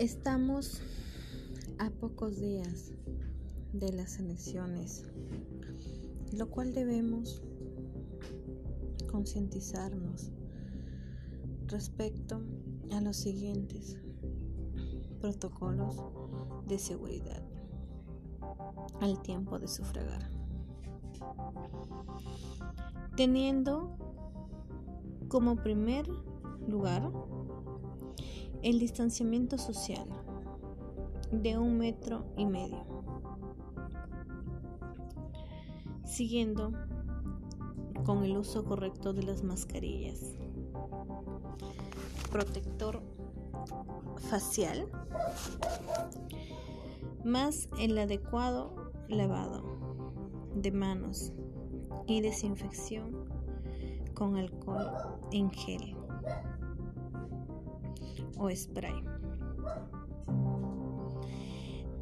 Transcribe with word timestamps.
Estamos 0.00 0.80
a 1.78 1.90
pocos 1.90 2.40
días 2.40 2.94
de 3.74 3.92
las 3.92 4.18
elecciones, 4.18 5.04
lo 6.32 6.48
cual 6.48 6.72
debemos 6.72 7.42
concientizarnos 9.10 10.32
respecto 11.66 12.40
a 12.92 13.02
los 13.02 13.18
siguientes 13.18 13.98
protocolos 15.20 15.94
de 16.66 16.78
seguridad 16.78 17.44
al 19.02 19.20
tiempo 19.20 19.58
de 19.58 19.68
sufragar. 19.68 20.30
Teniendo 23.18 23.98
como 25.28 25.56
primer 25.56 26.08
lugar 26.66 27.12
el 28.62 28.78
distanciamiento 28.78 29.56
social 29.56 30.06
de 31.32 31.56
un 31.56 31.78
metro 31.78 32.26
y 32.36 32.44
medio, 32.44 32.84
siguiendo 36.04 36.72
con 38.04 38.24
el 38.24 38.36
uso 38.36 38.64
correcto 38.64 39.12
de 39.12 39.22
las 39.22 39.42
mascarillas, 39.42 40.36
protector 42.30 43.02
facial, 44.28 44.88
más 47.24 47.68
el 47.78 47.96
adecuado 47.96 48.92
lavado 49.08 49.62
de 50.54 50.70
manos 50.70 51.32
y 52.06 52.20
desinfección 52.20 53.24
con 54.14 54.36
alcohol 54.36 55.18
en 55.32 55.50
gel 55.50 55.96
o 58.38 58.50
spray. 58.50 59.04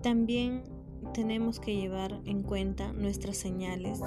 También 0.02 0.62
tenemos 1.12 1.60
que 1.60 1.76
llevar 1.76 2.20
en 2.24 2.42
cuenta 2.42 2.92
nuestras 2.92 3.36
señales 3.36 4.00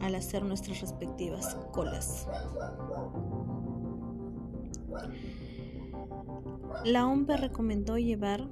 al 0.00 0.14
hacer 0.14 0.44
nuestras 0.44 0.80
respectivas 0.80 1.56
colas. 1.72 2.26
La 6.84 7.06
OMP 7.06 7.30
recomendó 7.30 7.98
llevar 7.98 8.48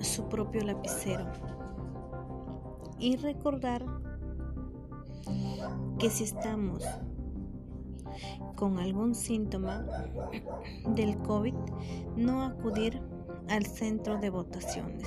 su 0.00 0.28
propio 0.28 0.62
lapicero 0.62 1.26
y 2.98 3.16
recordar 3.16 3.84
que 5.98 6.10
si 6.10 6.24
estamos 6.24 6.82
con 8.56 8.78
algún 8.78 9.14
síntoma 9.14 9.86
del 10.94 11.16
COVID, 11.18 11.54
no 12.16 12.42
acudir 12.42 13.00
al 13.48 13.64
centro 13.66 14.18
de 14.18 14.30
votaciones, 14.30 15.06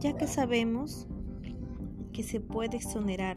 ya 0.00 0.16
que 0.16 0.26
sabemos 0.26 1.06
que 2.12 2.22
se 2.22 2.40
puede 2.40 2.78
exonerar 2.78 3.36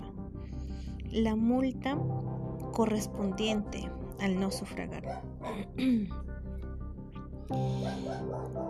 la 1.12 1.36
multa 1.36 1.98
correspondiente 2.74 3.90
al 4.20 4.40
no 4.40 4.50
sufragar. 4.52 5.22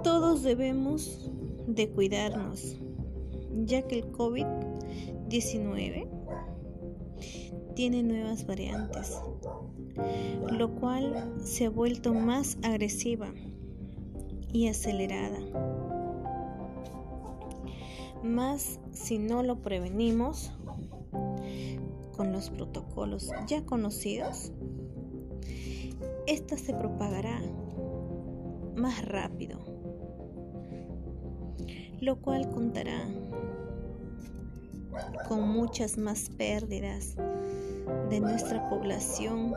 Todos 0.03 0.43
debemos 0.43 1.31
de 1.67 1.89
cuidarnos, 1.89 2.77
ya 3.65 3.81
que 3.87 3.99
el 3.99 4.11
COVID-19 4.11 6.07
tiene 7.77 8.01
nuevas 8.01 8.47
variantes, 8.47 9.21
lo 10.49 10.73
cual 10.73 11.31
se 11.43 11.67
ha 11.67 11.69
vuelto 11.69 12.11
más 12.11 12.57
agresiva 12.63 13.27
y 14.51 14.67
acelerada. 14.67 15.37
Más 18.23 18.79
si 18.93 19.19
no 19.19 19.43
lo 19.43 19.61
prevenimos 19.61 20.51
con 22.15 22.31
los 22.31 22.49
protocolos 22.49 23.29
ya 23.45 23.63
conocidos, 23.63 24.51
esta 26.25 26.57
se 26.57 26.73
propagará 26.73 27.39
más 28.75 29.05
rápido, 29.05 29.59
lo 32.01 32.19
cual 32.21 32.49
contará 32.49 33.07
con 35.27 35.47
muchas 35.47 35.99
más 35.99 36.31
pérdidas 36.31 37.15
de 38.09 38.19
nuestra 38.19 38.69
población 38.69 39.53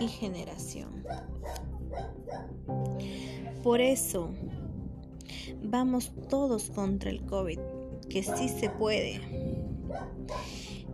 y 0.00 0.08
generación. 0.08 1.04
Por 3.62 3.80
eso, 3.80 4.30
vamos 5.62 6.12
todos 6.28 6.70
contra 6.70 7.10
el 7.10 7.24
COVID, 7.26 7.58
que 8.08 8.22
sí 8.22 8.48
se 8.48 8.70
puede. 8.70 9.20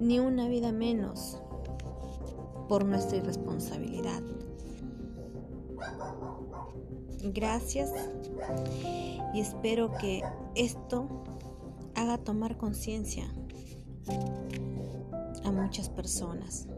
Ni 0.01 0.19
una 0.19 0.49
vida 0.49 0.73
menos 0.73 1.41
por 2.69 2.85
nuestra 2.85 3.19
irresponsabilidad. 3.19 4.23
Gracias 7.33 7.93
y 9.35 9.41
espero 9.41 9.93
que 9.93 10.23
esto 10.55 11.09
haga 11.95 12.19
tomar 12.19 12.57
conciencia 12.57 13.25
a 15.47 15.53
muchas 15.53 15.89
personas. 15.89 16.69